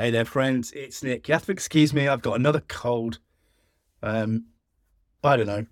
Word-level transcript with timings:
Hey 0.00 0.10
there, 0.10 0.24
friends. 0.24 0.72
It's 0.72 1.02
Nick. 1.02 1.28
You 1.28 1.34
have 1.34 1.44
to 1.44 1.52
excuse 1.52 1.92
me. 1.92 2.08
I've 2.08 2.22
got 2.22 2.36
another 2.36 2.62
cold. 2.68 3.18
Um, 4.02 4.46
I 5.22 5.36
don't 5.36 5.46
know. 5.46 5.66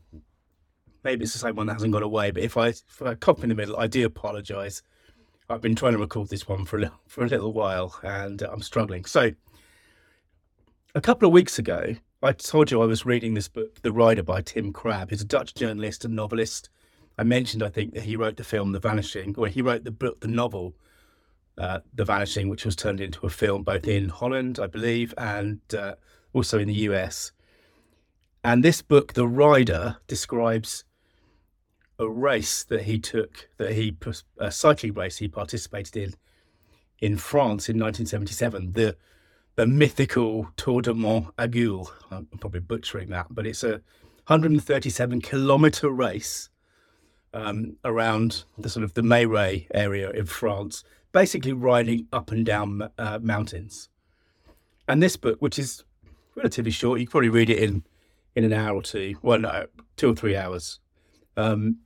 Maybe 1.03 1.25
it's 1.25 1.33
the 1.33 1.39
same 1.39 1.57
one 1.57 1.67
that 1.69 1.73
hasn't 1.73 1.95
gone 1.95 2.03
away. 2.03 2.31
But 2.31 2.43
if 2.43 2.59
I, 2.59 2.67
if 2.67 3.01
I 3.01 3.15
cough 3.15 3.43
in 3.43 3.49
the 3.49 3.55
middle, 3.55 3.79
I 3.79 3.87
do 3.87 4.05
apologise. 4.05 4.83
I've 5.49 5.63
been 5.63 5.75
trying 5.75 5.93
to 5.93 5.99
record 5.99 6.29
this 6.29 6.47
one 6.47 6.67
for 6.67 6.77
a 6.77 6.81
little, 6.81 7.01
for 7.07 7.25
a 7.25 7.27
little 7.27 7.55
while, 7.55 7.99
and 8.03 8.43
uh, 8.43 8.51
I'm 8.53 8.61
struggling. 8.61 9.07
So, 9.07 9.31
a 10.95 11.01
couple 11.01 11.27
of 11.27 11.33
weeks 11.33 11.59
ago, 11.59 11.95
I 12.23 12.33
told 12.33 12.71
you 12.71 12.83
I 12.83 12.85
was 12.85 13.07
reading 13.07 13.33
this 13.33 13.49
book, 13.49 13.81
The 13.81 13.93
Rider 13.93 14.25
by 14.25 14.43
Tim 14.43 14.75
Krabbé. 14.75 15.09
He's 15.09 15.23
a 15.23 15.25
Dutch 15.25 15.55
journalist 15.55 16.05
and 16.05 16.15
novelist. 16.15 16.69
I 17.17 17.23
mentioned, 17.23 17.63
I 17.63 17.71
think, 17.71 17.95
that 17.95 18.03
he 18.03 18.15
wrote 18.15 18.37
the 18.37 18.45
film 18.45 18.73
The 18.73 18.79
Vanishing, 18.79 19.35
or 19.39 19.49
he 19.49 19.63
wrote 19.63 19.85
the 19.85 19.91
book, 19.91 20.21
the 20.21 20.29
novel 20.29 20.75
uh, 21.59 21.81
The 21.95 22.05
Vanishing, 22.05 22.49
which 22.49 22.65
was 22.65 22.77
turned 22.77 23.01
into 23.01 23.27
a 23.27 23.31
film 23.31 23.63
both 23.63 23.87
in 23.87 24.09
Holland, 24.09 24.59
I 24.59 24.67
believe, 24.67 25.13
and 25.19 25.61
uh, 25.77 25.95
also 26.33 26.59
in 26.59 26.69
the 26.69 26.75
US. 26.75 27.33
And 28.45 28.65
this 28.65 28.83
book, 28.83 29.15
The 29.15 29.27
Rider, 29.27 29.99
describes 30.07 30.85
a 31.99 32.09
race 32.09 32.63
that 32.65 32.83
he 32.83 32.99
took, 32.99 33.49
that 33.59 33.73
he 33.73 33.97
a 34.39 34.53
cycling 34.53 34.95
race 34.95 35.19
he 35.19 35.29
participated 35.29 35.97
in 35.97 36.15
in 37.01 37.17
France 37.17 37.69
in 37.69 37.79
1977. 37.79 38.73
The 38.73 38.97
the 39.57 39.67
mythical 39.67 40.49
Tour 40.57 40.83
de 40.83 40.95
Mont 40.95 41.35
Aiguille. 41.37 41.89
I'm 42.13 42.27
probably 42.39 42.61
butchering 42.61 43.09
that, 43.11 43.27
but 43.31 43.47
it's 43.47 43.65
a 43.65 43.81
137 44.29 45.21
kilometer 45.21 45.91
race 45.91 46.49
um, 47.39 47.77
around 47.85 48.45
the 48.59 48.69
sort 48.69 48.85
of 48.85 48.95
the 48.95 49.03
Meyrueis 49.03 49.67
area 49.73 50.11
in 50.11 50.27
France, 50.27 50.83
basically 51.13 51.53
riding 51.53 52.09
up 52.13 52.31
and 52.33 52.45
down 52.45 52.91
uh, 52.99 53.19
mountains. 53.23 53.89
And 54.89 55.03
this 55.03 55.17
book, 55.17 55.41
which 55.41 55.59
is 55.59 55.85
relatively 56.35 56.71
short, 56.71 56.99
you 56.99 57.07
can 57.07 57.13
probably 57.13 57.29
read 57.29 57.51
it 57.51 57.59
in 57.59 57.85
in 58.35 58.45
an 58.45 58.53
hour 58.53 58.77
or 58.77 58.83
two. 58.83 59.17
Well, 59.23 59.39
no, 59.39 59.67
two 59.97 60.11
or 60.11 60.15
three 60.15 60.37
hours. 60.37 60.81
Um, 61.37 61.79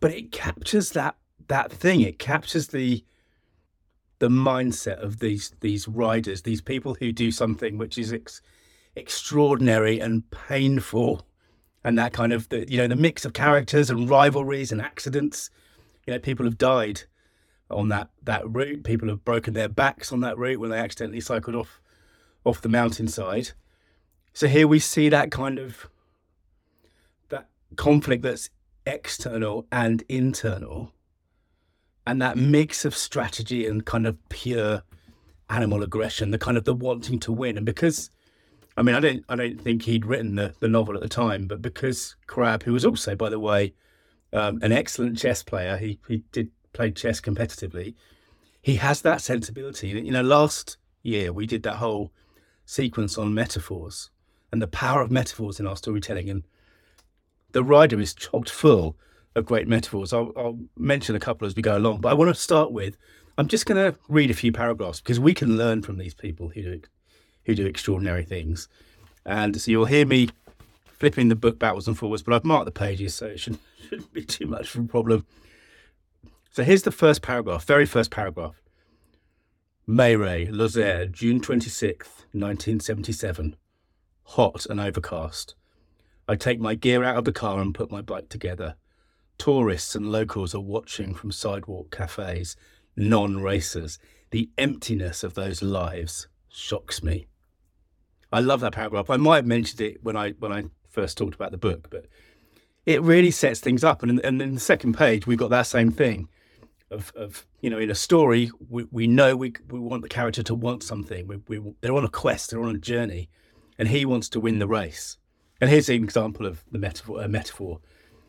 but 0.00 0.12
it 0.12 0.32
captures 0.32 0.90
that 0.90 1.16
that 1.48 1.72
thing. 1.72 2.00
It 2.00 2.18
captures 2.18 2.68
the 2.68 3.04
the 4.18 4.28
mindset 4.28 5.02
of 5.02 5.20
these 5.20 5.54
these 5.60 5.88
riders, 5.88 6.42
these 6.42 6.60
people 6.60 6.94
who 6.94 7.12
do 7.12 7.30
something 7.30 7.78
which 7.78 7.98
is 7.98 8.12
ex- 8.12 8.42
extraordinary 8.94 10.00
and 10.00 10.30
painful, 10.30 11.26
and 11.84 11.98
that 11.98 12.12
kind 12.12 12.32
of 12.32 12.48
the 12.48 12.70
you 12.70 12.78
know 12.78 12.88
the 12.88 12.96
mix 12.96 13.24
of 13.24 13.32
characters 13.32 13.90
and 13.90 14.08
rivalries 14.08 14.72
and 14.72 14.80
accidents. 14.80 15.50
You 16.06 16.14
know, 16.14 16.18
people 16.18 16.46
have 16.46 16.58
died 16.58 17.02
on 17.70 17.88
that 17.88 18.10
that 18.22 18.48
route. 18.48 18.84
People 18.84 19.08
have 19.08 19.24
broken 19.24 19.54
their 19.54 19.68
backs 19.68 20.12
on 20.12 20.20
that 20.20 20.38
route 20.38 20.60
when 20.60 20.70
they 20.70 20.78
accidentally 20.78 21.20
cycled 21.20 21.56
off 21.56 21.80
off 22.44 22.60
the 22.60 22.68
mountainside. 22.68 23.50
So 24.32 24.48
here 24.48 24.66
we 24.66 24.78
see 24.78 25.08
that 25.08 25.30
kind 25.30 25.58
of 25.58 25.88
that 27.28 27.48
conflict 27.76 28.22
that's 28.22 28.50
external 28.86 29.66
and 29.70 30.02
internal, 30.08 30.92
and 32.06 32.20
that 32.22 32.36
mix 32.36 32.84
of 32.84 32.96
strategy 32.96 33.66
and 33.66 33.84
kind 33.84 34.06
of 34.06 34.16
pure 34.28 34.82
animal 35.50 35.82
aggression, 35.82 36.30
the 36.30 36.38
kind 36.38 36.56
of 36.56 36.64
the 36.64 36.74
wanting 36.74 37.18
to 37.20 37.32
win. 37.32 37.56
And 37.56 37.66
because, 37.66 38.10
I 38.76 38.82
mean, 38.82 38.94
I 38.94 39.00
don't, 39.00 39.24
I 39.28 39.36
don't 39.36 39.60
think 39.60 39.82
he'd 39.82 40.06
written 40.06 40.36
the, 40.36 40.54
the 40.60 40.68
novel 40.68 40.94
at 40.94 41.02
the 41.02 41.08
time, 41.08 41.46
but 41.46 41.60
because 41.60 42.16
Krabbé, 42.26 42.62
who 42.62 42.72
was 42.72 42.84
also, 42.84 43.14
by 43.14 43.28
the 43.28 43.40
way, 43.40 43.74
um, 44.32 44.60
an 44.62 44.72
excellent 44.72 45.18
chess 45.18 45.42
player, 45.42 45.76
he 45.76 45.98
he 46.08 46.24
did 46.32 46.50
play 46.72 46.90
chess 46.90 47.20
competitively. 47.20 47.94
He 48.62 48.76
has 48.76 49.02
that 49.02 49.20
sensibility. 49.20 49.88
You 49.88 50.10
know, 50.10 50.22
last 50.22 50.78
year 51.02 51.32
we 51.32 51.46
did 51.46 51.62
that 51.64 51.76
whole 51.76 52.12
sequence 52.64 53.18
on 53.18 53.34
metaphors 53.34 54.10
and 54.50 54.62
the 54.62 54.68
power 54.68 55.02
of 55.02 55.10
metaphors 55.10 55.60
in 55.60 55.66
our 55.66 55.76
storytelling. 55.76 56.30
And 56.30 56.44
the 57.52 57.64
rider 57.64 58.00
is 58.00 58.14
chocked 58.14 58.48
full 58.48 58.96
of 59.34 59.46
great 59.46 59.68
metaphors. 59.68 60.12
I'll, 60.12 60.32
I'll 60.36 60.58
mention 60.76 61.16
a 61.16 61.20
couple 61.20 61.46
as 61.46 61.56
we 61.56 61.62
go 61.62 61.76
along, 61.76 62.00
but 62.00 62.10
I 62.10 62.14
want 62.14 62.34
to 62.34 62.40
start 62.40 62.72
with 62.72 62.96
I'm 63.38 63.48
just 63.48 63.66
going 63.66 63.92
to 63.92 63.98
read 64.08 64.30
a 64.30 64.34
few 64.34 64.52
paragraphs 64.52 65.00
because 65.00 65.18
we 65.18 65.32
can 65.32 65.56
learn 65.56 65.82
from 65.82 65.96
these 65.98 66.14
people 66.14 66.50
who 66.50 66.62
do 66.62 66.80
who 67.44 67.54
do 67.54 67.66
extraordinary 67.66 68.24
things. 68.24 68.68
And 69.24 69.60
so 69.60 69.70
you'll 69.70 69.84
hear 69.86 70.06
me 70.06 70.28
flipping 70.84 71.28
the 71.28 71.36
book 71.36 71.58
backwards 71.58 71.88
and 71.88 71.98
forwards, 71.98 72.22
but 72.22 72.34
I've 72.34 72.44
marked 72.44 72.66
the 72.66 72.72
pages, 72.72 73.14
so 73.14 73.26
it 73.26 73.40
shouldn't, 73.40 73.62
shouldn't 73.88 74.12
be 74.12 74.24
too 74.24 74.46
much 74.46 74.74
of 74.74 74.84
a 74.84 74.88
problem. 74.88 75.26
So 76.50 76.62
here's 76.64 76.82
the 76.82 76.92
first 76.92 77.22
paragraph, 77.22 77.64
very 77.64 77.86
first 77.86 78.10
paragraph. 78.10 78.60
Meyrueis, 79.88 80.50
Lozère, 80.50 81.10
June 81.10 81.40
26th, 81.40 82.24
1977 82.32 83.56
hot 84.24 84.66
and 84.66 84.80
overcast. 84.80 85.54
I 86.28 86.36
take 86.36 86.60
my 86.60 86.74
gear 86.74 87.04
out 87.04 87.16
of 87.16 87.24
the 87.24 87.32
car 87.32 87.60
and 87.60 87.74
put 87.74 87.90
my 87.90 88.00
bike 88.00 88.28
together. 88.28 88.76
Tourists 89.38 89.94
and 89.94 90.10
locals 90.10 90.54
are 90.54 90.60
watching 90.60 91.14
from 91.14 91.32
sidewalk 91.32 91.90
cafes, 91.90 92.56
non 92.96 93.42
racers. 93.42 93.98
The 94.30 94.50
emptiness 94.56 95.22
of 95.22 95.34
those 95.34 95.62
lives 95.62 96.28
shocks 96.48 97.02
me. 97.02 97.26
I 98.32 98.40
love 98.40 98.60
that 98.60 98.72
paragraph. 98.72 99.10
I 99.10 99.16
might 99.16 99.36
have 99.36 99.46
mentioned 99.46 99.80
it 99.80 100.02
when 100.02 100.16
I 100.16 100.30
when 100.32 100.52
I 100.52 100.64
first 100.88 101.18
talked 101.18 101.34
about 101.34 101.50
the 101.50 101.58
book, 101.58 101.88
but 101.90 102.06
it 102.86 103.02
really 103.02 103.30
sets 103.30 103.60
things 103.60 103.84
up. 103.84 104.02
And 104.02 104.12
in, 104.12 104.20
and 104.24 104.42
in 104.42 104.54
the 104.54 104.60
second 104.60 104.94
page, 104.96 105.26
we've 105.26 105.38
got 105.38 105.50
that 105.50 105.66
same 105.66 105.90
thing 105.90 106.28
of, 106.92 107.12
of 107.16 107.46
you 107.60 107.70
know, 107.70 107.78
in 107.78 107.90
a 107.90 107.94
story, 107.94 108.50
we, 108.68 108.86
we 108.90 109.06
know 109.06 109.34
we, 109.34 109.54
we 109.70 109.78
want 109.78 110.02
the 110.02 110.08
character 110.08 110.42
to 110.42 110.54
want 110.54 110.82
something. 110.82 111.26
We, 111.26 111.36
we, 111.48 111.74
they're 111.80 111.94
on 111.94 112.04
a 112.04 112.08
quest, 112.08 112.50
they're 112.50 112.62
on 112.62 112.74
a 112.74 112.78
journey 112.78 113.28
and 113.78 113.88
he 113.88 114.04
wants 114.04 114.28
to 114.30 114.40
win 114.40 114.58
the 114.58 114.66
race. 114.66 115.16
And 115.60 115.70
here's 115.70 115.88
an 115.88 116.02
example 116.02 116.46
of 116.46 116.64
the 116.70 116.78
metaphor. 116.78 117.22
A 117.22 117.28
metaphor. 117.28 117.80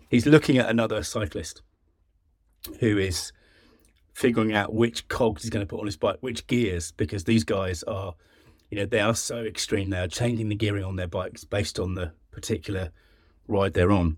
He's 0.10 0.26
looking 0.26 0.58
at 0.58 0.70
another 0.70 1.04
cyclist 1.04 1.62
who 2.80 2.98
is 2.98 3.32
figuring 4.14 4.54
out 4.54 4.74
which 4.74 5.08
cogs 5.08 5.42
he's 5.42 5.50
going 5.50 5.66
to 5.66 5.70
put 5.70 5.80
on 5.80 5.88
his 5.88 5.98
bike, 5.98 6.18
which 6.22 6.46
gears, 6.48 6.92
because 6.92 7.24
these 7.24 7.44
guys 7.44 7.84
are, 7.84 8.14
you 8.74 8.80
know, 8.80 8.86
they 8.86 9.00
are 9.00 9.16
so 9.16 9.44
extreme. 9.44 9.90
They 9.90 10.00
are 10.00 10.08
changing 10.08 10.50
the 10.50 10.56
gearing 10.56 10.84
on 10.84 10.96
their 10.96 11.08
bikes 11.08 11.44
based 11.44 11.80
on 11.80 11.96
the 11.96 12.14
particular 12.32 12.92
ride 13.48 13.74
they're 13.74 13.92
on. 13.92 14.18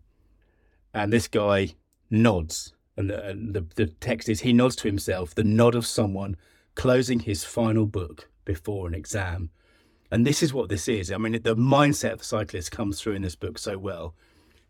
And 0.94 1.12
this 1.12 1.28
guy 1.28 1.76
nods, 2.10 2.74
and 2.96 3.10
the, 3.10 3.26
and 3.26 3.54
the, 3.54 3.66
the 3.76 3.88
text 3.88 4.30
is 4.30 4.42
he 4.42 4.54
nods 4.54 4.76
to 4.78 4.88
himself, 4.88 5.36
the 5.36 5.44
nod 5.44 5.76
of 5.76 5.86
someone 5.86 6.38
closing 6.76 7.20
his 7.20 7.44
final 7.44 7.86
book 7.86 8.30
before 8.46 8.88
an 8.88 8.94
exam 8.94 9.50
and 10.12 10.26
this 10.26 10.44
is 10.44 10.54
what 10.54 10.70
this 10.70 10.88
is. 10.88 11.12
I 11.12 11.18
mean, 11.18 11.34
the 11.34 11.56
mindset 11.56 12.14
of 12.14 12.20
the 12.20 12.26
cyclist 12.26 12.72
comes 12.72 13.02
through 13.02 13.14
in 13.14 13.22
this 13.22 13.36
book 13.36 13.58
so 13.58 13.78
well. 13.78 14.14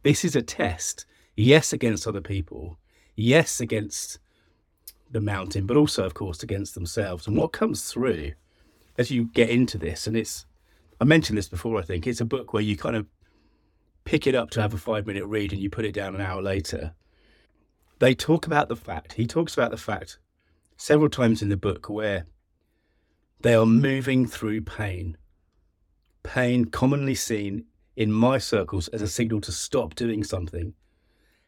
This 0.04 0.24
is 0.24 0.36
a 0.36 0.42
test, 0.42 1.06
yes, 1.36 1.74
against 1.74 2.08
other 2.08 2.22
people, 2.22 2.80
yes, 3.16 3.60
against 3.60 4.20
the 5.12 5.22
mountain, 5.22 5.66
but 5.66 5.78
also, 5.78 6.04
of 6.04 6.14
course, 6.14 6.42
against 6.42 6.74
themselves. 6.74 7.28
And 7.28 7.38
what 7.38 7.52
comes 7.52 7.92
through 7.92 8.32
as 8.98 9.12
you 9.12 9.26
get 9.26 9.50
into 9.50 9.78
this, 9.78 10.08
and 10.08 10.16
it's, 10.16 10.46
I 11.00 11.04
mentioned 11.04 11.38
this 11.38 11.50
before, 11.50 11.78
I 11.78 11.82
think, 11.82 12.08
it's 12.08 12.22
a 12.22 12.26
book 12.26 12.54
where 12.54 12.64
you 12.64 12.78
kind 12.78 12.96
of 12.96 13.08
pick 14.04 14.28
it 14.28 14.36
up 14.36 14.50
to 14.52 14.62
have 14.62 14.74
a 14.74 14.78
five 14.78 15.06
minute 15.06 15.26
read 15.26 15.52
and 15.52 15.62
you 15.62 15.70
put 15.70 15.86
it 15.86 15.94
down 15.94 16.16
an 16.16 16.22
hour 16.22 16.42
later. 16.42 16.94
They 18.00 18.14
talk 18.14 18.46
about 18.46 18.70
the 18.70 18.76
fact, 18.76 19.14
he 19.14 19.26
talks 19.26 19.54
about 19.54 19.72
the 19.72 19.78
fact 19.78 20.20
several 20.78 21.10
times 21.10 21.42
in 21.42 21.50
the 21.50 21.58
book 21.58 21.90
where 21.90 22.26
they 23.42 23.54
are 23.54 23.66
moving 23.66 24.26
through 24.26 24.62
pain 24.62 25.18
pain 26.26 26.66
commonly 26.66 27.16
seen 27.16 27.66
in 27.96 28.12
my 28.12 28.38
circles 28.38 28.88
as 28.90 29.02
a 29.02 29.08
signal 29.08 29.40
to 29.40 29.52
stop 29.52 29.96
doing 29.96 30.24
something 30.24 30.74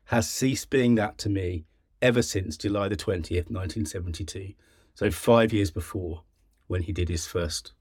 has 0.05 0.29
ceased 0.29 0.69
being 0.69 0.95
that 0.95 1.17
to 1.17 1.29
me 1.29 1.65
ever 2.01 2.21
since 2.21 2.55
July 2.55 2.87
the 2.87 2.95
20th, 2.95 3.49
1972. 3.49 4.53
So, 4.93 5.11
five 5.11 5.51
years 5.51 5.71
before 5.71 6.23
when 6.67 6.83
he 6.83 6.91
did 6.91 7.09
his 7.09 7.25
first 7.25 7.73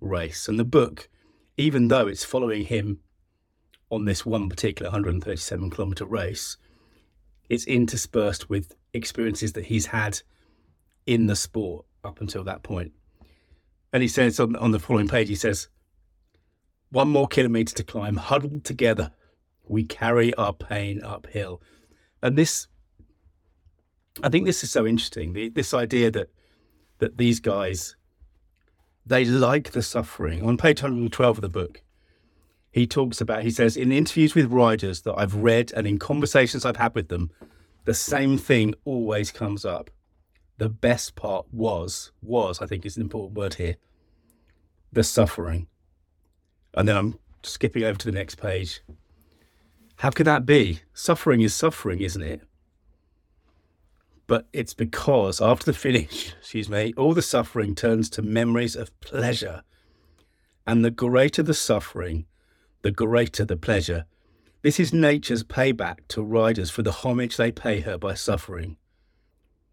race. 0.00 0.48
And 0.48 0.58
the 0.58 0.64
book, 0.64 1.08
even 1.56 1.88
though 1.88 2.06
it's 2.06 2.24
following 2.24 2.64
him 2.64 3.00
on 3.90 4.04
this 4.04 4.24
one 4.24 4.48
particular 4.48 4.90
137 4.90 5.70
kilometer 5.70 6.04
race, 6.04 6.56
it's 7.48 7.66
interspersed 7.66 8.48
with 8.48 8.74
experiences 8.94 9.52
that 9.52 9.66
he's 9.66 9.86
had 9.86 10.20
in 11.06 11.26
the 11.26 11.36
sport 11.36 11.84
up 12.04 12.20
until 12.20 12.44
that 12.44 12.62
point. 12.62 12.92
And 13.92 14.02
he 14.02 14.08
says 14.08 14.40
on, 14.40 14.56
on 14.56 14.70
the 14.70 14.78
following 14.78 15.08
page, 15.08 15.28
he 15.28 15.34
says, 15.34 15.68
one 16.90 17.08
more 17.08 17.28
kilometre 17.28 17.74
to 17.74 17.84
climb, 17.84 18.16
huddled 18.16 18.64
together. 18.64 19.12
We 19.64 19.84
carry 19.84 20.34
our 20.34 20.52
pain 20.52 21.02
uphill. 21.02 21.62
And 22.22 22.36
this, 22.36 22.68
I 24.22 24.28
think 24.28 24.46
this 24.46 24.62
is 24.62 24.70
so 24.70 24.86
interesting. 24.86 25.32
The, 25.32 25.48
this 25.48 25.74
idea 25.74 26.10
that 26.10 26.30
that 27.02 27.18
these 27.18 27.40
guys, 27.40 27.96
they 29.04 29.24
like 29.24 29.72
the 29.72 29.82
suffering. 29.82 30.42
On 30.42 30.56
page 30.56 30.82
112 30.82 31.38
of 31.38 31.42
the 31.42 31.48
book, 31.48 31.82
he 32.70 32.86
talks 32.86 33.20
about, 33.20 33.42
he 33.42 33.50
says, 33.50 33.76
in 33.76 33.92
interviews 33.92 34.34
with 34.34 34.50
riders 34.50 35.02
that 35.02 35.14
I've 35.14 35.34
read 35.34 35.72
and 35.76 35.86
in 35.86 35.98
conversations 35.98 36.64
I've 36.64 36.76
had 36.76 36.94
with 36.94 37.08
them, 37.08 37.30
the 37.84 37.94
same 37.94 38.38
thing 38.38 38.74
always 38.84 39.30
comes 39.30 39.64
up. 39.64 39.90
The 40.58 40.68
best 40.68 41.14
part 41.14 41.46
was, 41.52 42.12
was, 42.22 42.62
I 42.62 42.66
think 42.66 42.86
is 42.86 42.96
an 42.96 43.02
important 43.02 43.36
word 43.36 43.54
here, 43.54 43.76
the 44.92 45.02
suffering. 45.02 45.66
And 46.74 46.88
then 46.88 46.96
I'm 46.96 47.18
skipping 47.42 47.82
over 47.82 47.98
to 47.98 48.06
the 48.06 48.16
next 48.16 48.36
page. 48.36 48.80
How 49.96 50.10
could 50.10 50.26
that 50.26 50.46
be? 50.46 50.80
Suffering 50.94 51.40
is 51.40 51.54
suffering, 51.54 52.00
isn't 52.00 52.22
it? 52.22 52.42
But 54.32 54.48
it's 54.54 54.72
because 54.72 55.42
after 55.42 55.66
the 55.66 55.76
finish, 55.76 56.34
excuse 56.40 56.70
me, 56.70 56.94
all 56.96 57.12
the 57.12 57.20
suffering 57.20 57.74
turns 57.74 58.08
to 58.08 58.22
memories 58.22 58.74
of 58.74 58.98
pleasure. 59.00 59.62
And 60.66 60.82
the 60.82 60.90
greater 60.90 61.42
the 61.42 61.52
suffering, 61.52 62.24
the 62.80 62.92
greater 62.92 63.44
the 63.44 63.58
pleasure. 63.58 64.06
This 64.62 64.80
is 64.80 64.90
nature's 64.90 65.44
payback 65.44 65.98
to 66.08 66.22
riders 66.22 66.70
for 66.70 66.80
the 66.80 66.92
homage 66.92 67.36
they 67.36 67.52
pay 67.52 67.80
her 67.80 67.98
by 67.98 68.14
suffering. 68.14 68.78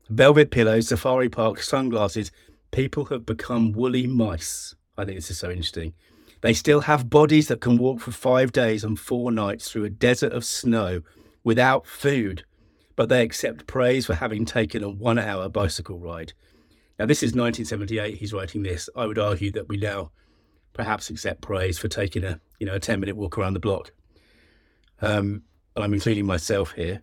Velvet 0.09 0.51
pillows, 0.51 0.89
safari 0.89 1.29
park, 1.29 1.61
sunglasses, 1.61 2.29
people 2.71 3.05
have 3.05 3.25
become 3.25 3.71
woolly 3.71 4.07
mice. 4.07 4.75
I 4.97 5.05
think 5.05 5.19
this 5.19 5.31
is 5.31 5.39
so 5.39 5.49
interesting. 5.49 5.93
They 6.41 6.51
still 6.51 6.81
have 6.81 7.09
bodies 7.09 7.47
that 7.47 7.61
can 7.61 7.77
walk 7.77 8.01
for 8.01 8.11
five 8.11 8.51
days 8.51 8.83
and 8.83 8.99
four 8.99 9.31
nights 9.31 9.71
through 9.71 9.85
a 9.85 9.89
desert 9.89 10.33
of 10.33 10.43
snow 10.43 11.03
without 11.45 11.87
food, 11.87 12.43
but 12.99 13.07
they 13.07 13.21
accept 13.21 13.65
praise 13.65 14.05
for 14.05 14.13
having 14.13 14.43
taken 14.43 14.83
a 14.83 14.89
one 14.89 15.17
hour 15.17 15.47
bicycle 15.47 15.97
ride. 15.97 16.33
Now, 16.99 17.05
this 17.05 17.23
is 17.23 17.29
1978. 17.29 18.17
He's 18.17 18.33
writing 18.33 18.61
this. 18.61 18.89
I 18.93 19.05
would 19.05 19.17
argue 19.17 19.53
that 19.53 19.69
we 19.69 19.77
now 19.77 20.11
perhaps 20.73 21.09
accept 21.09 21.39
praise 21.41 21.79
for 21.79 21.87
taking 21.87 22.25
a 22.25 22.41
you 22.59 22.65
know 22.65 22.73
a 22.73 22.79
10 22.81 22.99
minute 22.99 23.15
walk 23.15 23.37
around 23.37 23.53
the 23.53 23.61
block. 23.61 23.93
Um, 25.01 25.43
and 25.77 25.85
I'm 25.85 25.93
including 25.93 26.25
myself 26.25 26.73
here. 26.73 27.01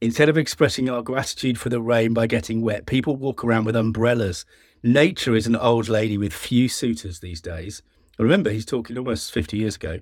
Instead 0.00 0.28
of 0.28 0.36
expressing 0.36 0.90
our 0.90 1.02
gratitude 1.02 1.56
for 1.56 1.68
the 1.68 1.80
rain 1.80 2.12
by 2.12 2.26
getting 2.26 2.60
wet, 2.60 2.86
people 2.86 3.14
walk 3.14 3.44
around 3.44 3.66
with 3.66 3.76
umbrellas. 3.76 4.44
Nature 4.82 5.36
is 5.36 5.46
an 5.46 5.54
old 5.54 5.88
lady 5.88 6.18
with 6.18 6.32
few 6.32 6.68
suitors 6.68 7.20
these 7.20 7.40
days. 7.40 7.80
Remember, 8.18 8.50
he's 8.50 8.66
talking 8.66 8.98
almost 8.98 9.32
50 9.32 9.56
years 9.56 9.76
ago. 9.76 10.00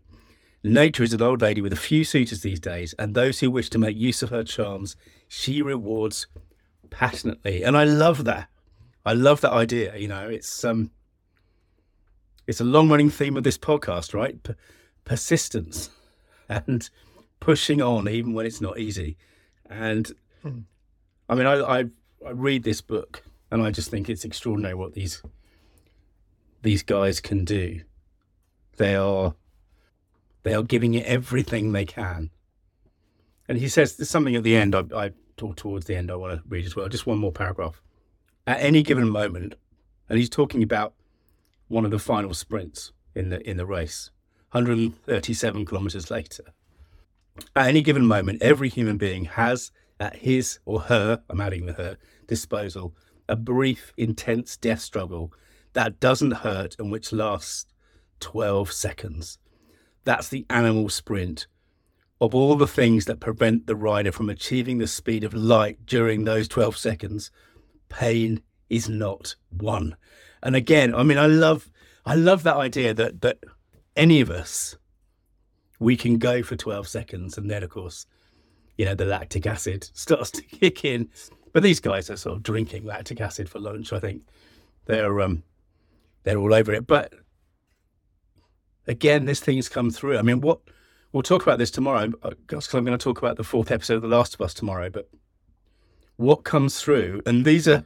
Nature 0.65 1.05
is 1.05 1.13
an 1.13 1.23
old 1.23 1.41
lady 1.41 1.61
with 1.61 1.73
a 1.73 1.77
few 1.77 2.05
suitors 2.05 2.43
these 2.43 2.61
days, 2.61 2.95
and 2.99 3.15
those 3.15 3.41
who 3.41 3.51
wish 3.51 3.71
to 3.71 3.79
make 3.79 3.97
use 3.97 4.23
of 4.23 4.31
her 4.31 4.43
charms, 4.43 4.97
she 5.29 5.63
rewards 5.63 6.27
passionately. 6.91 7.63
And 7.63 7.77
I 7.77 7.85
love 7.85 8.25
that. 8.25 8.49
I 9.05 9.13
love 9.13 9.41
that 9.43 9.53
idea. 9.53 9.97
You 9.97 10.09
know, 10.09 10.29
it's 10.29 10.65
um, 10.65 10.91
it's 12.47 12.61
a 12.61 12.65
long 12.65 12.89
running 12.89 13.11
theme 13.11 13.37
of 13.37 13.45
this 13.45 13.59
podcast, 13.59 14.15
right? 14.15 14.43
P- 14.43 14.55
persistence 15.05 15.91
and 16.49 16.91
pushing 17.41 17.81
on 17.81 18.09
even 18.09 18.35
when 18.35 18.47
it's 18.47 18.61
not 18.61 18.79
easy. 18.79 19.17
And 19.71 20.11
hmm. 20.43 20.61
I 21.29 21.35
mean, 21.35 21.47
I, 21.47 21.61
I, 21.61 21.85
I 22.27 22.31
read 22.31 22.65
this 22.65 22.81
book 22.81 23.23
and 23.51 23.63
I 23.63 23.71
just 23.71 23.91
think 23.91 24.09
it's 24.09 24.25
extraordinary 24.25 24.75
what 24.75 24.95
these 24.95 25.23
these 26.63 26.83
guys 26.83 27.21
can 27.21 27.45
do. 27.45 27.83
They 28.77 28.97
are 28.97 29.35
they 30.49 30.55
are 30.55 30.63
giving 30.63 30.95
it 30.95 31.05
everything 31.05 31.73
they 31.73 31.85
can. 31.85 32.31
And 33.49 33.59
he 33.59 33.69
says 33.69 33.97
there's 33.97 34.09
something 34.09 34.35
at 34.35 34.43
the 34.43 34.57
end. 34.57 34.75
I, 34.75 34.85
I 34.95 35.11
talk 35.37 35.57
towards 35.57 35.87
the 35.87 35.95
end. 35.95 36.11
I 36.11 36.17
want 36.17 36.35
to 36.35 36.43
read 36.49 36.65
as 36.65 36.75
well. 36.75 36.89
Just 36.89 37.07
one 37.07 37.19
more 37.19 37.33
paragraph. 37.33 37.83
At 38.47 38.61
any 38.61 38.83
given 38.83 39.09
moment, 39.09 39.57
and 40.09 40.19
he's 40.19 40.31
talking 40.31 40.63
about 40.63 40.95
one 41.69 41.85
of 41.85 41.91
the 41.91 41.99
final 41.99 42.33
sprints 42.33 42.93
in 43.15 43.29
the 43.29 43.47
in 43.49 43.59
the 43.59 43.67
race. 43.67 44.11
137 44.53 45.67
kilometers 45.67 46.11
later. 46.11 46.45
At 47.55 47.69
any 47.69 47.83
given 47.83 48.07
moment, 48.07 48.43
every 48.43 48.71
human 48.71 48.97
being 48.97 49.27
has 49.27 49.71
at 50.01 50.17
his 50.17 50.61
or 50.65 50.81
her, 50.81 51.23
I'm 51.29 51.43
adding 51.43 51.67
the 51.67 51.75
her, 51.75 51.99
disposal, 52.27 52.95
a 53.29 53.37
brief, 53.37 53.93
intense 53.99 54.57
death 54.57 54.81
struggle 54.81 55.31
that 55.75 56.01
doesn't 56.01 56.31
hurt 56.31 56.77
and 56.79 56.91
which 56.91 57.13
lasts 57.13 57.67
12 58.21 58.73
seconds. 58.73 59.39
That's 60.09 60.31
the 60.31 60.47
animal 60.49 60.89
sprint. 60.89 61.47
Of 62.19 62.35
all 62.35 62.57
the 62.57 62.67
things 62.67 63.05
that 63.05 63.21
prevent 63.21 63.67
the 63.67 63.77
rider 63.77 64.11
from 64.11 64.31
achieving 64.31 64.79
the 64.79 64.87
speed 64.87 65.23
of 65.23 65.35
light 65.35 65.85
during 65.85 66.25
those 66.25 66.49
12 66.49 66.79
seconds, 66.79 67.31
pain 67.91 68.41
is 68.71 68.89
not 68.89 69.35
one. 69.51 69.99
And 70.43 70.57
again, 70.57 70.95
I 70.95 71.03
mean, 71.03 71.19
I 71.19 71.27
love, 71.27 71.71
I 72.07 72.15
love 72.15 72.43
that 72.45 72.57
idea 72.57 72.95
that 72.95 73.21
that 73.21 73.41
any 73.97 74.23
of 74.23 74.31
us, 74.31 74.79
we 75.79 75.95
can 75.95 76.17
go 76.17 76.43
for 76.43 76.57
12 76.57 76.89
seconds, 76.89 77.37
and 77.37 77.51
then 77.51 77.63
of 77.63 77.69
course, 77.69 78.07
you 78.79 78.87
know, 78.87 78.95
the 78.95 79.05
lactic 79.05 79.47
acid 79.47 79.91
starts 79.93 80.31
to 80.31 80.41
kick 80.41 80.87
in. 80.87 81.11
But 81.53 81.63
these 81.63 81.81
guys 81.81 82.09
are 82.09 82.17
sort 82.17 82.37
of 82.37 82.43
drinking 82.43 82.87
lactic 82.87 83.21
acid 83.21 83.51
for 83.51 83.59
lunch. 83.59 83.93
I 83.93 84.01
think 84.01 84.23
they're 84.87 85.21
um, 85.21 85.43
they're 86.23 86.39
all 86.39 86.55
over 86.55 86.73
it. 86.73 86.87
But 86.87 87.13
again, 88.89 89.27
this 89.27 89.41
thing's 89.41 89.69
come 89.69 89.91
through. 89.91 90.19
I 90.19 90.23
mean, 90.23 90.41
what 90.41 90.61
we'll 91.13 91.23
talk 91.23 91.43
about 91.43 91.59
this 91.59 91.71
tomorrow 91.71 92.09
because 92.09 92.73
I'm 92.75 92.85
going 92.85 92.99
to 92.99 93.03
talk 93.03 93.19
about 93.19 93.37
the 93.37 93.45
fourth 93.45 93.71
episode 93.71 93.97
of 93.97 94.03
The 94.03 94.09
Last 94.09 94.35
of 94.35 94.41
Us 94.41 94.55
tomorrow. 94.55 94.91
But 94.91 95.09
what 96.17 96.45
comes 96.45 96.81
through, 96.81 97.23
and 97.27 97.45
these 97.45 97.69
are 97.69 97.85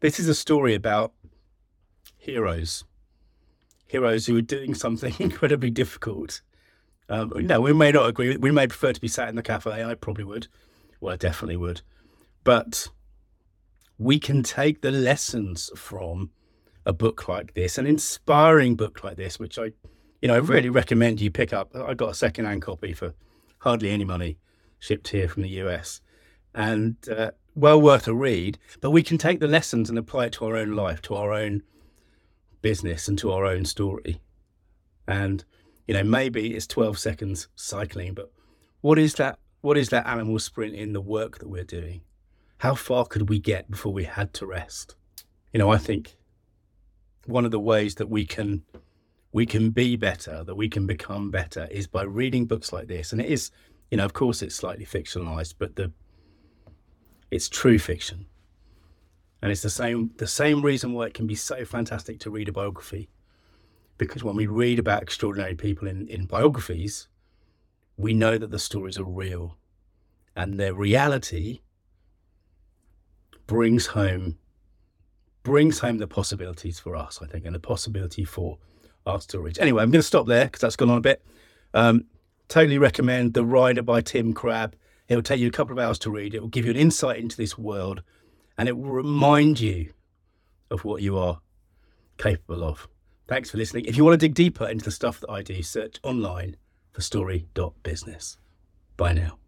this 0.00 0.18
is 0.18 0.28
a 0.28 0.34
story 0.34 0.74
about 0.74 1.12
heroes, 2.16 2.84
heroes 3.86 4.26
who 4.26 4.36
are 4.36 4.42
doing 4.42 4.74
something 4.74 5.14
incredibly 5.18 5.70
difficult. 5.70 6.40
Um, 7.10 7.32
no, 7.36 7.60
we 7.60 7.72
may 7.72 7.92
not 7.92 8.08
agree. 8.08 8.36
We 8.36 8.50
may 8.50 8.66
prefer 8.66 8.92
to 8.92 9.00
be 9.00 9.08
sat 9.08 9.28
in 9.28 9.36
the 9.36 9.42
cafe. 9.42 9.84
I 9.84 9.94
probably 9.94 10.24
would. 10.24 10.48
Well, 11.00 11.14
I 11.14 11.16
definitely 11.16 11.56
would. 11.56 11.80
But 12.44 12.88
we 13.98 14.18
can 14.18 14.42
take 14.42 14.82
the 14.82 14.90
lessons 14.90 15.70
from 15.74 16.30
a 16.84 16.92
book 16.92 17.28
like 17.28 17.54
this, 17.54 17.78
an 17.78 17.86
inspiring 17.86 18.76
book 18.76 19.02
like 19.02 19.16
this, 19.16 19.38
which 19.38 19.58
I, 19.58 19.72
you 20.20 20.28
know, 20.28 20.34
I 20.34 20.38
really 20.38 20.68
recommend 20.68 21.20
you 21.20 21.30
pick 21.30 21.52
up. 21.52 21.74
I 21.74 21.94
got 21.94 22.10
a 22.10 22.14
second-hand 22.14 22.62
copy 22.62 22.92
for 22.92 23.14
hardly 23.60 23.90
any 23.90 24.04
money, 24.04 24.38
shipped 24.78 25.08
here 25.08 25.28
from 25.28 25.42
the 25.42 25.50
US, 25.50 26.00
and 26.54 26.96
uh, 27.08 27.30
well 27.54 27.80
worth 27.80 28.08
a 28.08 28.14
read. 28.14 28.58
But 28.80 28.90
we 28.90 29.02
can 29.02 29.18
take 29.18 29.40
the 29.40 29.48
lessons 29.48 29.88
and 29.88 29.98
apply 29.98 30.26
it 30.26 30.32
to 30.34 30.46
our 30.46 30.56
own 30.56 30.72
life, 30.72 31.02
to 31.02 31.14
our 31.14 31.32
own 31.32 31.62
business, 32.62 33.08
and 33.08 33.18
to 33.18 33.30
our 33.32 33.44
own 33.44 33.64
story. 33.64 34.20
And 35.06 35.44
you 35.86 35.94
know, 35.94 36.04
maybe 36.04 36.54
it's 36.54 36.66
12 36.66 36.98
seconds 36.98 37.48
cycling, 37.56 38.14
but 38.14 38.30
what 38.82 38.98
is 38.98 39.14
that? 39.14 39.38
What 39.60 39.78
is 39.78 39.88
that 39.88 40.06
animal 40.06 40.38
sprint 40.38 40.74
in 40.74 40.92
the 40.92 41.00
work 41.00 41.38
that 41.38 41.48
we're 41.48 41.64
doing? 41.64 42.02
How 42.58 42.74
far 42.74 43.06
could 43.06 43.28
we 43.28 43.38
get 43.38 43.70
before 43.70 43.92
we 43.92 44.04
had 44.04 44.34
to 44.34 44.46
rest? 44.46 44.94
You 45.52 45.58
know, 45.58 45.70
I 45.70 45.78
think 45.78 46.16
one 47.24 47.44
of 47.44 47.50
the 47.50 47.58
ways 47.58 47.96
that 47.96 48.08
we 48.08 48.24
can 48.26 48.62
we 49.32 49.46
can 49.46 49.70
be 49.70 49.96
better, 49.96 50.42
that 50.44 50.54
we 50.54 50.68
can 50.68 50.86
become 50.86 51.30
better, 51.30 51.68
is 51.70 51.86
by 51.86 52.02
reading 52.02 52.46
books 52.46 52.72
like 52.72 52.88
this. 52.88 53.12
And 53.12 53.20
it 53.20 53.30
is, 53.30 53.50
you 53.90 53.96
know, 53.96 54.04
of 54.04 54.12
course, 54.12 54.42
it's 54.42 54.54
slightly 54.54 54.86
fictionalized, 54.86 55.54
but 55.58 55.76
the 55.76 55.92
it's 57.30 57.48
true 57.48 57.78
fiction, 57.78 58.26
and 59.42 59.52
it's 59.52 59.62
the 59.62 59.70
same 59.70 60.12
the 60.16 60.26
same 60.26 60.62
reason 60.62 60.94
why 60.94 61.06
it 61.06 61.14
can 61.14 61.26
be 61.26 61.34
so 61.34 61.64
fantastic 61.64 62.18
to 62.20 62.30
read 62.30 62.48
a 62.48 62.52
biography. 62.52 63.08
Because 63.98 64.22
when 64.22 64.36
we 64.36 64.46
read 64.46 64.78
about 64.78 65.02
extraordinary 65.02 65.56
people 65.56 65.88
in, 65.88 66.06
in 66.06 66.26
biographies, 66.26 67.08
we 67.96 68.14
know 68.14 68.38
that 68.38 68.52
the 68.52 68.58
stories 68.58 68.96
are 68.96 69.04
real. 69.04 69.56
And 70.36 70.58
their 70.58 70.72
reality 70.72 71.62
brings 73.48 73.86
home 73.86 74.38
brings 75.42 75.80
home 75.80 75.98
the 75.98 76.06
possibilities 76.06 76.78
for 76.78 76.94
us, 76.94 77.20
I 77.22 77.26
think, 77.26 77.44
and 77.44 77.54
the 77.54 77.60
possibility 77.60 78.24
for 78.24 78.58
our 79.08 79.20
stories. 79.20 79.58
Anyway, 79.58 79.82
I'm 79.82 79.90
going 79.90 80.00
to 80.00 80.06
stop 80.06 80.26
there 80.26 80.44
because 80.44 80.60
that's 80.60 80.76
gone 80.76 80.90
on 80.90 80.98
a 80.98 81.02
bit. 81.02 81.24
Um, 81.74 82.04
totally 82.48 82.78
recommend 82.78 83.34
The 83.34 83.44
Rider 83.44 83.82
by 83.82 84.00
Tim 84.00 84.34
Krabbé. 84.34 84.74
It 85.08 85.16
will 85.16 85.22
take 85.22 85.40
you 85.40 85.48
a 85.48 85.52
couple 85.52 85.72
of 85.72 85.78
hours 85.78 85.98
to 86.00 86.10
read. 86.10 86.34
It 86.34 86.40
will 86.40 86.48
give 86.48 86.64
you 86.64 86.70
an 86.70 86.76
insight 86.76 87.18
into 87.18 87.36
this 87.36 87.56
world 87.56 88.02
and 88.58 88.68
it 88.68 88.76
will 88.76 88.90
remind 88.90 89.60
you 89.60 89.92
of 90.70 90.84
what 90.84 91.00
you 91.02 91.16
are 91.16 91.40
capable 92.18 92.62
of. 92.62 92.88
Thanks 93.26 93.50
for 93.50 93.58
listening. 93.58 93.86
If 93.86 93.96
you 93.96 94.04
want 94.04 94.14
to 94.20 94.26
dig 94.26 94.34
deeper 94.34 94.66
into 94.66 94.84
the 94.84 94.90
stuff 94.90 95.20
that 95.20 95.30
I 95.30 95.42
do, 95.42 95.62
search 95.62 95.98
online 96.02 96.56
for 96.92 97.00
story.business. 97.00 98.38
Bye 98.96 99.12
now. 99.12 99.38